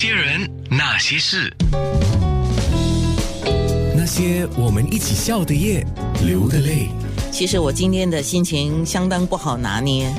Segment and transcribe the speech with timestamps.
[0.00, 1.50] 些人，那些事，
[3.96, 5.82] 那些我们一起笑的夜，
[6.22, 6.90] 流的泪。
[7.32, 10.12] 其实我今天的心情相当不好拿捏，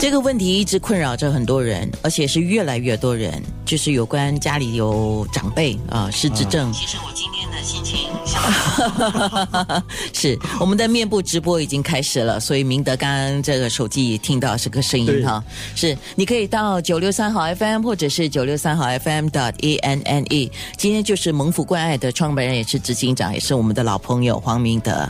[0.00, 6.72] 这个问题一直困扰着很多人，而且是越来越多人，就是有关家里有长辈啊失智症。
[6.72, 8.01] 其实我今天的心情
[10.12, 15.42] 是我们的面部直播已经开始了，所以明德刚刚这个手机听到这个声音哈，
[15.74, 20.50] 是你可以到九六三号 FM 或者是九六三号 FM 的 A N N E。
[20.76, 25.08] 今天就是蒙福关爱的创办人，也是执行长，也是我们的老朋友黄明德。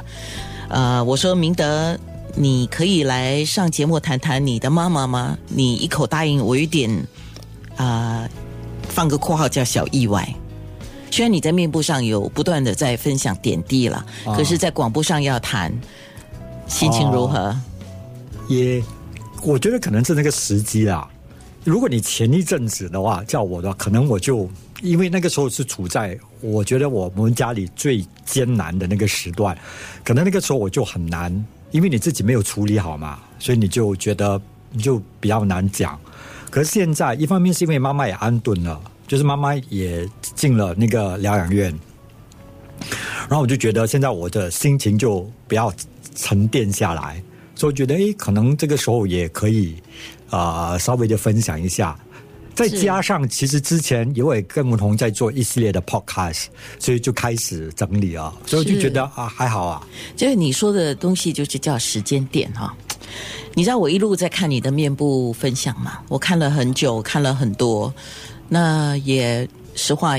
[0.69, 1.99] 呃，我说明德，
[2.35, 5.37] 你可以来上节目谈谈你的妈妈吗？
[5.49, 7.07] 你一口答应，我有点
[7.77, 8.29] 啊、
[8.89, 10.29] 放个括号叫小意外。
[11.13, 15.71] 虽然你在面部上有不断的在分享点滴了，啊可是，在广播上要谈，
[16.67, 17.55] 心情如何？
[18.49, 18.83] 也，
[19.43, 21.07] 我觉得可能是那个时机啦。
[21.65, 24.49] 如果你前一阵子的话叫我的话，可能我就
[24.81, 29.55] 因为那个时候是处在我觉得我们家里最艰难的那个时段，
[30.03, 31.31] 可能那个时候我就很难，
[31.73, 34.41] 因为你自己没有处理好嘛，所以你就觉得
[34.71, 36.01] 你就比较难讲。
[36.49, 38.81] 可是现在，一方面是因为妈妈也安顿了，
[39.13, 41.71] 就是妈妈也进了那个疗养院，
[43.29, 45.71] 然后我就觉得现在我的心情就比较
[46.15, 47.23] 沉淀下来，
[47.55, 49.77] 所以我觉得诶，可能这个时候也可以
[50.31, 51.95] 啊、呃稍微的分享一下。
[52.55, 56.47] 再加上，其实之前有也跟梧桐在做一系列的 podcast，
[56.79, 62.75] 所以就开始整理啊，所以我就觉得啊还好啊，就是你说的东西，就是叫时间点哈。
[63.53, 65.99] 你知道我一路在看你的面部分享嘛？
[66.09, 67.93] 我看了很久，看了很多，
[68.53, 70.19] 那也实话，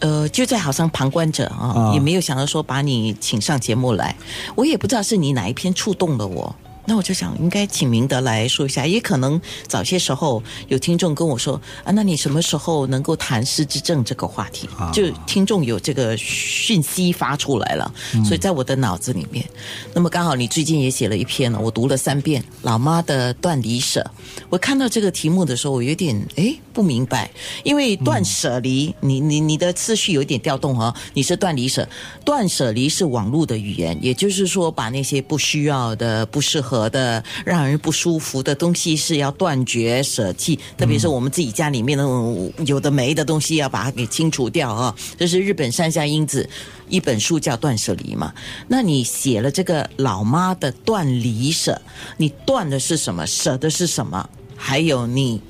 [0.00, 4.14] 呃，就在好像旁观者啊，啊也没有想到说把你请上节目来。
[4.54, 6.54] 我也不知道是你哪一篇触动了我。
[6.86, 14.68] 那我就想，应该请明德来说一下，也可能早些时候有听众跟我说啊，那你什么时候能够谈失智症这个话题？
[14.78, 17.92] 啊就听众有这个讯息发出来了，
[18.24, 19.44] 所以在我的脑子里面。
[19.92, 24.00] 那么刚好你最近也写了一篇了，我读了三遍《老妈的断离舍》。
[24.48, 27.30] 我看到这个题目的时候，我有点哎不明白，
[27.64, 30.94] 因为断舍离，你你你的次序有点调动哦。
[31.14, 31.86] 你是断离舍，
[32.24, 44.94] 断舍离是网络的语言，也就是说把那些不需要的、不适合的、让人不舒服的东西是要断绝舍弃，特别是我们自己家里面那种有的没的东西，要把它给清除掉啊。
[45.16, 46.48] 这是日本山下英子
[46.88, 48.32] 一本书叫《断舍离》嘛。
[48.68, 51.80] 那你写了这个老妈的断离舍，
[52.18, 53.26] 你断的是什么？
[53.26, 54.28] 舍的是什么？
[54.54, 55.40] 还有你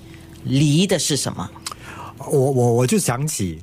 [0.44, 1.50] 离的是什么？
[2.18, 3.58] 我我我就想起，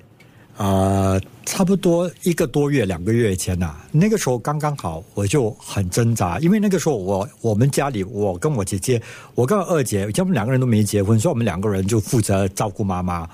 [0.57, 9.01] 呃，差不多一个多月、两个月前呐、那个时候刚刚好，我就很挣扎，因为那个时候我我们家里，我跟我姐姐，
[9.33, 13.27] 我跟我二姐，我们两个人都没结婚，所以我们两个人就负责照顾妈妈，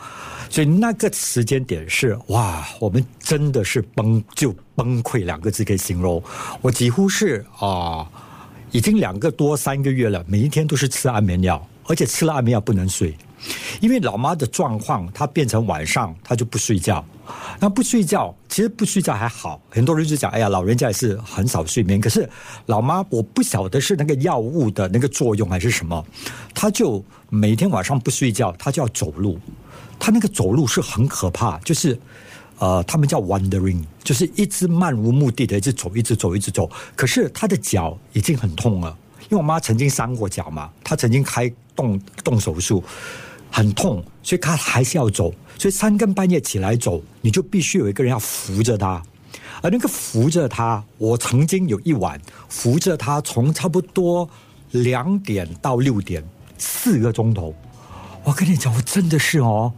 [0.49, 6.23] 所以那个时间点是哇，我们真的是崩就崩溃两个字可以形容，
[6.61, 8.07] 我几乎是啊。
[8.71, 13.17] 已经两个多三个月了，每一天都是吃安眠药，而且吃了安眠药不能睡，
[13.79, 17.03] 因为老妈的状况，她变成晚上她就不睡觉。
[17.59, 22.01] 那不睡觉，其实不睡觉还好，很多人就讲，哎呀，老人家也是很少睡眠。
[22.01, 22.27] 可是
[22.65, 26.05] 老妈，我不晓得是那个药物的那个作用还是什么，
[26.53, 29.39] 她就每天晚上不睡觉，她就要走路，
[29.99, 31.99] 她那个走路是很可怕，就是。
[32.61, 36.69] 呃，他们叫 wandering，就是一直漫无目的的一直走，一直走，一直走。
[36.93, 42.83] 可是他的脚已经很痛了，因为我妈曾经伤过脚嘛，她曾经开动动手术，
[43.51, 45.33] 很痛，所以他还是要走。
[45.57, 49.03] 所以三更半夜起来走，你就必须有一个人要扶着他。
[49.61, 54.29] 而那个扶着他，我曾经有一晚扶着他，从差不多
[54.71, 56.23] 两点到六点，
[56.57, 57.53] 四个钟头。
[58.23, 59.73] 我跟你讲，我真的是哦。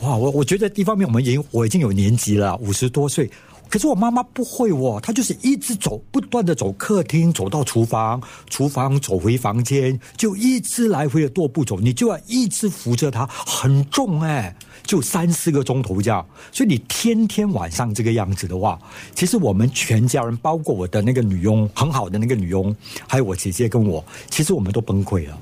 [0.00, 3.30] 哇，我我觉得一方面我们已经我已经有年纪了，五十多岁，
[3.70, 18.76] 可是我妈妈不会哦，她就是一直走，不断的走客厅，走到厨房，厨房走回房间，就一直来回的踱步走，你就要一直扶着她，很重哎，就三四个钟头这样，所以你天天晚上这个样子的话，
[19.14, 22.74] 其实我们全家人，包括我的那个女佣，很好的那个女佣，
[23.06, 25.38] 还有我姐姐跟我，其实我们都崩溃了。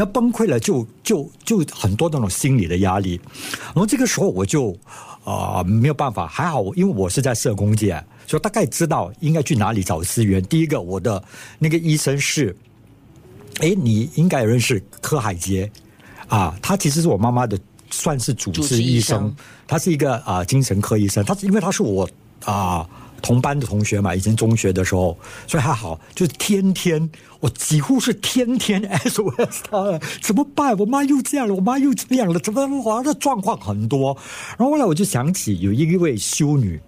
[0.00, 3.20] 那崩溃了就就就很多那种心理的压力，
[3.66, 4.72] 然后这个时候我就
[5.24, 10.42] 啊、呃没有办法，还好因为我是在社工界，所以大概知道应该去哪里找资源。
[10.44, 11.22] 第一个，我的
[11.58, 12.56] 那个医生是，
[13.58, 15.70] 哎，你应该也认识柯海杰
[16.28, 17.58] 啊，他其实是我妈妈的
[17.90, 19.36] 算是主主治治医医生生，
[19.66, 22.08] 他是一个啊、精神科医生，他是因为他是我
[22.46, 22.88] 啊。
[23.20, 30.76] 同班的同学嘛，以前中学的时候，所以还好，就是天天我几乎是天天 SOS 他，怎么办？
[30.78, 34.16] 我妈又这样了，我妈又这样了，怎么我的状况很多？
[34.58, 36.80] 然后后来我就想起有一位修女，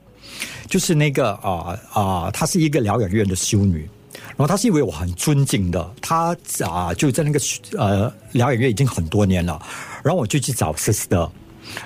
[0.69, 3.89] 就是那个啊啊，她是一个疗养院的修女。
[4.35, 7.41] 然后她是一位我很尊敬的，她啊就在那个
[7.77, 9.61] 呃疗养院已经很多年了。
[10.03, 11.31] 然后我就去找 sister，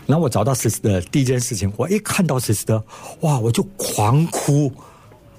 [0.07, 2.83] 然后我找到 sister 第一件事情，我一看到 sister，
[3.21, 4.73] 哇，我就狂哭。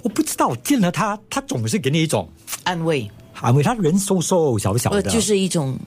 [0.03, 2.29] 我不知道见了她，她总是给你一种
[2.63, 3.09] 安慰，
[3.41, 3.63] 安慰。
[3.63, 5.77] 她人瘦瘦小小的，就是一种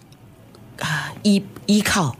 [0.78, 2.14] 啊依依靠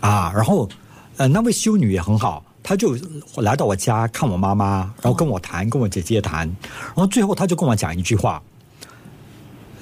[0.00, 0.32] 啊。
[0.34, 0.68] 然后
[1.16, 2.44] 呃那位修女也很好。
[2.62, 2.98] 她就
[3.36, 8.42] 来到我家看我妈妈，然后跟我谈，跟我姐姐谈，然后最后她就跟我讲一句话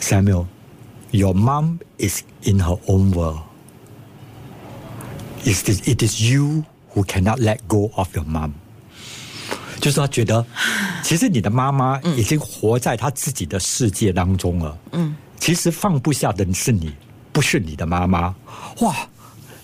[0.00, 3.38] ：“Samuel，your mom is in her own world.
[5.44, 6.64] It is it is you
[6.94, 8.52] who cannot let go of your mom。”
[9.80, 10.44] 就是他觉得，
[11.04, 14.78] 其实你的妈妈已经活在她自己的世界当中了。
[14.92, 16.92] 嗯，其实放不下的是你，
[17.32, 18.34] 不是你的妈妈。
[18.80, 18.96] 哇，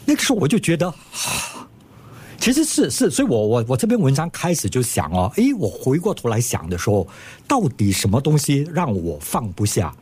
[0.05, 0.93] 那个时候我就觉得。
[2.39, 7.07] 其实是是，所以我我我这篇文章开始就想哦，诶，我回过头来想的时候，
[7.47, 9.95] 到底什么东西让我放不下？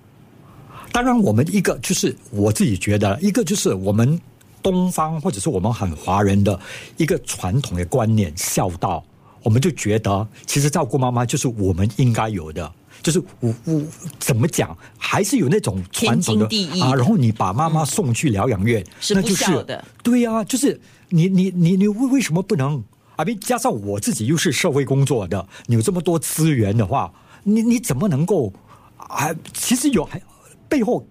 [0.92, 4.19] 当然，我们一个就是我自己觉得，一个就是我们
[4.62, 6.58] 东方或者是我们很华人的
[6.96, 9.05] 一个传统的观念，孝道，
[9.43, 12.72] 我们就觉得其实照顾妈妈就是我们应该有的，
[13.02, 13.82] 就是我我
[14.19, 16.46] 怎么讲，还是有那种传统的
[16.81, 20.81] 啊，然后你把妈妈送去疗养院，是不孝的，对呀，就是。
[21.11, 22.84] 你你你你为为什么不能？
[23.16, 27.11] 啊，别加上我自己又是社会工作的，你有这么多资源的话，
[27.44, 28.52] 你你怎么能够
[28.99, 29.34] 啊？
[29.54, 30.20] 其实有还
[30.69, 31.06] 背后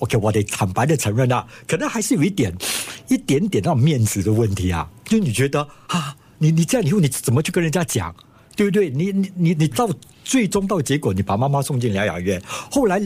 [0.00, 2.52] ，OK，我得坦白的承认啊，可能还是有一点
[3.08, 4.88] 一点点那种面子的问题啊。
[5.04, 8.14] 就你觉得啊，你你这样以后你怎么去跟人家讲，
[8.54, 8.90] 对不对？
[8.90, 9.88] 你你你你到
[10.24, 13.00] 最终到结果，你把妈妈送进疗养院，后来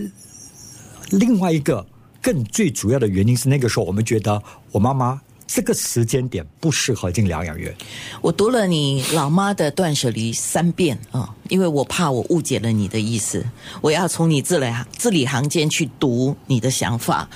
[1.10, 1.86] 另外一个
[2.22, 4.42] 更最主要的原因是那个时候我们觉得
[4.72, 5.20] 我妈妈。
[5.52, 7.74] 这个时间点不适合进疗养院。
[8.20, 13.44] 我读了你老妈的断舍离三遍啊，因为我怕我误解了你的意思。
[13.80, 17.28] 我要从你字里行字里行间去读你的想法，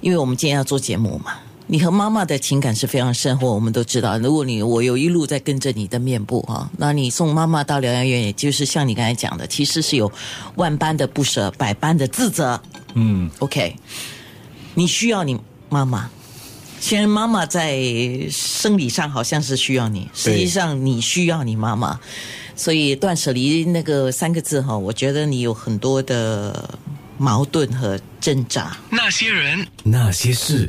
[0.00, 1.32] 因为我们今天要做节目嘛。
[1.72, 4.18] 你和妈妈的情感是非常深厚，我们都知道。
[4.18, 10.10] 如果你我有一路在跟着你的面部啊，那你送妈妈到疗养院，也就是像你刚才讲的，其实是有
[10.56, 12.60] 万般的不舍，百般的自责。
[12.94, 13.76] 嗯，OK，
[14.74, 15.38] 你需要你
[15.68, 16.10] 妈妈。
[16.80, 17.78] 虽然妈妈在
[18.32, 22.00] 生理上好像是需要你，实际上你需要你妈妈，
[22.56, 26.68] 所以断舍离那个三个字哈，我觉得你有很多的
[27.16, 28.76] 矛盾和挣扎。
[28.90, 30.68] 那些人，那些事。